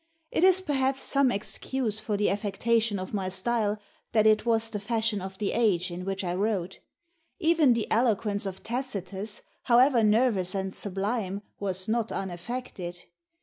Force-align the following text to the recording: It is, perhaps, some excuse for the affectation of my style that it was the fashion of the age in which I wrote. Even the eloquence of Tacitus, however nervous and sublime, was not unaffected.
It 0.31 0.43
is, 0.43 0.61
perhaps, 0.61 0.99
some 0.99 1.29
excuse 1.31 1.99
for 1.99 2.17
the 2.17 2.31
affectation 2.31 2.97
of 2.97 3.13
my 3.13 3.29
style 3.29 3.77
that 4.13 4.25
it 4.25 4.47
was 4.47 4.71
the 4.71 4.79
fashion 4.79 5.21
of 5.21 5.37
the 5.37 5.51
age 5.51 5.91
in 5.91 6.05
which 6.05 6.23
I 6.23 6.33
wrote. 6.33 6.79
Even 7.37 7.73
the 7.73 7.85
eloquence 7.91 8.47
of 8.47 8.63
Tacitus, 8.63 9.43
however 9.65 10.03
nervous 10.03 10.55
and 10.55 10.73
sublime, 10.73 11.43
was 11.59 11.87
not 11.87 12.11
unaffected. 12.11 13.03